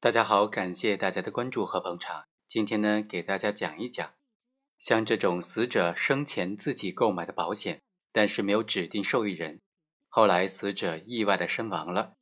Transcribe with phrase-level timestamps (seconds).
[0.00, 2.26] 大家好，感谢大家的关注和捧场。
[2.46, 4.14] 今天呢，给大家讲一讲，
[4.78, 7.82] 像这种死者生前自己购买的保险，
[8.12, 9.60] 但是没有指定受益人，
[10.06, 12.12] 后来死者意外的身亡了，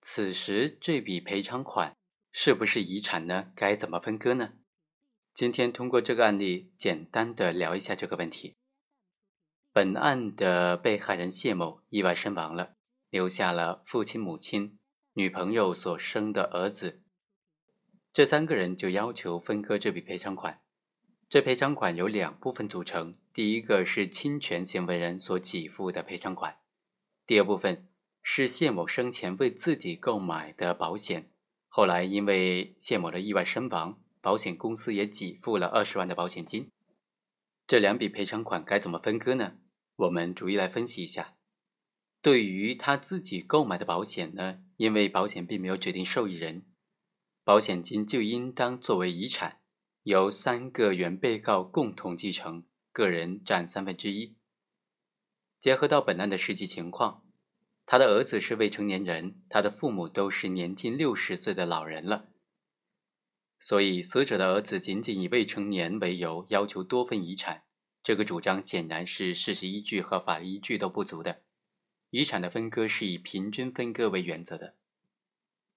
[0.00, 1.96] 此时这笔赔偿款
[2.32, 3.52] 是不是遗产呢？
[3.54, 4.54] 该怎么分割呢？
[5.32, 8.56] 今天通过这个案例，简单的聊一下这个问题。
[9.72, 12.74] 本案的被害人谢某意外身亡了，
[13.10, 14.76] 留下了父亲、母亲、
[15.12, 17.01] 女朋友所生的儿子。
[18.12, 20.60] 这三个人就要求分割这笔赔偿款。
[21.30, 26.56] 这赔偿款由两部分组成：第一个是侵权行为人所给付的赔偿款；
[27.26, 27.88] 第二部分
[28.22, 31.30] 是谢某生前为自己购买的保险。
[31.68, 36.70] 后来因为谢某的意外身亡，保险公司也给付了二十万的保险金。
[37.66, 39.54] 这两笔赔偿款该怎么分割呢？
[39.96, 41.36] 我们逐一来分析一下。
[42.20, 46.66] 对于他自己购买的保险呢，因为保险并没有指定受益人。
[47.44, 49.60] 保险金就应当作为遗产，
[50.04, 54.36] 由三个原被告共同继承，个人占三分之一。
[55.58, 57.24] 结合到本案的实际情况，
[57.84, 62.28] 他的儿子是未成年人，他的父母都是年近六十岁的老人了，
[63.58, 67.64] 所以死者的儿子仅仅以未成年为由要求多分遗产，
[68.04, 71.42] 这个主张显然是事实依据和法律依据都不足的。
[72.10, 74.76] 遗产的分割是以平均分割为原则的。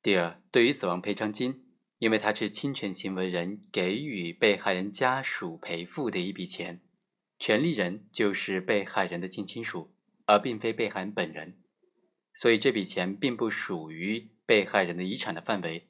[0.05, 1.65] 第二，对于死亡赔偿金，
[1.97, 6.83] 因为它是侵权行为人给予被害人家属赔付的一笔钱，
[7.39, 9.95] 权利人就是被害人的近亲属，
[10.27, 11.57] 而并非被害人本人，
[12.35, 15.89] 所以这笔钱并不属于被害人的遗产的范围。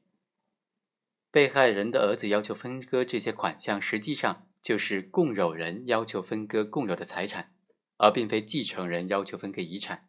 [1.29, 7.53] 被害人的儿子要求分割这些款项，实际上就是共有人要求分割共有的财产，
[7.97, 10.07] 而并非继承人要求分割遗产。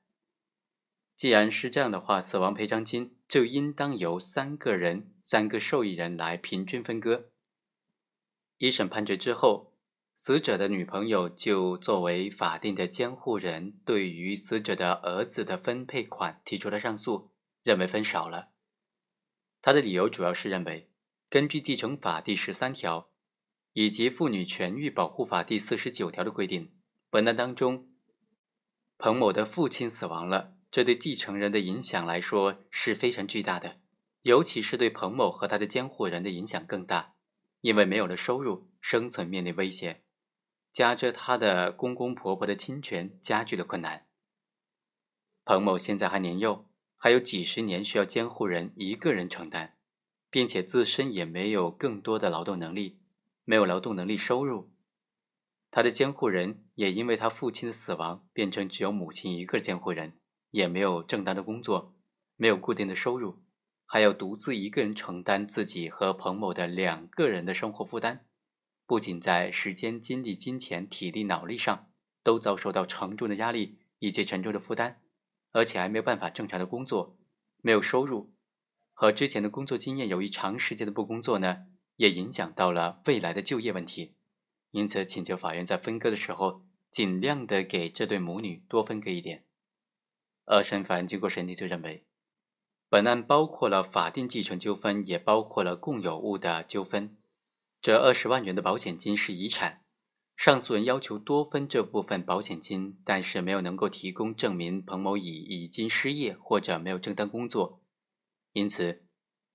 [1.17, 7.31] 既然是这样的话，死亡赔偿金就应当由三个人、三个受益人来平均分割。
[8.59, 9.73] 一审判决之后，
[10.15, 17.31] 死者的女朋友就作为法定的监护人，对于死者的儿子的分配款提出了上诉，
[17.63, 18.51] 认为分少了。
[19.63, 20.91] 他的理由主要是认为，
[21.31, 23.11] 根据继承法第十三条
[23.73, 26.73] 以及妇女权益保护法第四十九条的规定，
[27.09, 27.89] 本案当中，
[28.99, 30.56] 彭某的父亲死亡了。
[30.77, 33.81] 这对继承人的影响来说是非常巨大的，
[34.21, 37.15] 尤其是对彭某和他的监护人的影响更大，
[37.63, 40.03] 因为没有了收入，生存面临威胁，
[40.75, 44.07] 加之他的公公婆婆的侵权，加剧了困难。
[45.47, 46.67] 彭某现在还年幼，
[46.99, 49.79] 还有几十年需要监护人一个人承担，
[50.29, 52.99] 并且自身也没有更多的劳动能力，
[53.47, 54.71] 没有劳动能力收入，
[55.71, 60.19] 他的监护人也因为他父亲的死亡，变成只有母亲一个监护人。
[60.57, 61.95] 也没有正当的工作，
[62.37, 63.43] 没有固定的收入，
[63.85, 68.25] 还要独自一个人承担自己和彭某的两个人的生活负担，
[68.87, 71.91] 不仅在时间、精力、金钱、体力、脑力上
[72.23, 75.03] 都遭受到沉重的压力以及沉重的负担，
[75.53, 77.19] 而且还没有办法正常的工作，
[77.61, 78.33] 没有收入，
[78.95, 84.15] 和之前的工作经验由于长时间的不工作呢，也影响到了未来的就业问题，
[84.71, 89.46] 因此请求法院在分割的时候，尽量的给这对母女多分割一点。
[90.47, 92.07] 二审法院经过审理，就认为，
[92.89, 97.17] 本案包括了法定继承纠纷，也包括了共有物的纠纷。
[97.83, 99.83] 这二十万元的保险金是遗产，
[100.37, 107.83] 上诉人要求多分这部分保险金，但是没有能够提供证明彭某乙已经失业或者没有正当工作。
[108.53, 109.05] 因此，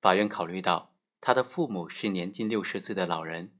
[0.02, 3.54] 法院考虑到他的父母是年近六十岁的老人，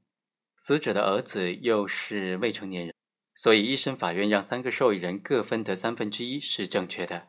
[0.58, 2.94] 死者的儿子又是未成年人。
[3.34, 7.28] 所以，一审法院让三个受益人各分得三分之一是正确的。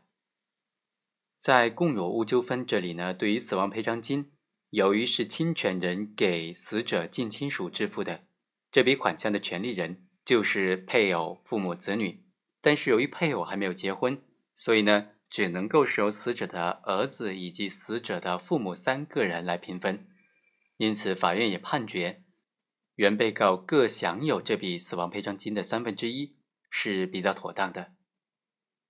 [1.39, 4.31] 在共有物纠纷这里呢，对于死亡赔偿金，
[4.69, 8.25] 由于是侵权人给死者近亲属支付的，
[8.71, 12.23] 这笔款项的权利人就是配偶、父母、子女。
[12.61, 14.21] 但是由于配偶还没有结婚，
[14.55, 20.07] 所以呢，只能够是由死者的儿子以及死者的父母三个人来平分。
[20.77, 22.22] 因此，法院也判决。
[22.95, 26.35] 原被告各享有这笔死亡赔偿金的三分之一
[26.69, 27.93] 是比较妥当的。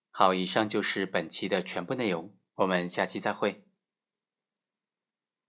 [0.09, 3.65] 好，以上就是本期的全部内容，我们下期再会。